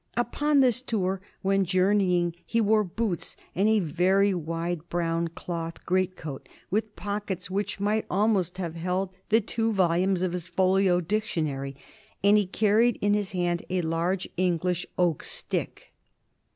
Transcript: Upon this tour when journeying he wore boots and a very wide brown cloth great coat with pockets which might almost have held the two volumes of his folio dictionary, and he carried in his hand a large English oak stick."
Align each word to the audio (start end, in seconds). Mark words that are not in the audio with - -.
Upon 0.17 0.61
this 0.61 0.81
tour 0.81 1.21
when 1.43 1.63
journeying 1.63 2.33
he 2.43 2.59
wore 2.59 2.83
boots 2.83 3.37
and 3.53 3.69
a 3.69 3.79
very 3.79 4.33
wide 4.33 4.89
brown 4.89 5.27
cloth 5.27 5.85
great 5.85 6.15
coat 6.17 6.49
with 6.71 6.95
pockets 6.95 7.51
which 7.51 7.79
might 7.79 8.07
almost 8.09 8.57
have 8.57 8.73
held 8.73 9.11
the 9.29 9.41
two 9.41 9.71
volumes 9.71 10.23
of 10.23 10.33
his 10.33 10.47
folio 10.47 11.01
dictionary, 11.01 11.75
and 12.23 12.35
he 12.35 12.47
carried 12.47 12.97
in 12.99 13.13
his 13.13 13.33
hand 13.33 13.63
a 13.69 13.83
large 13.83 14.27
English 14.37 14.87
oak 14.97 15.21
stick." 15.21 15.93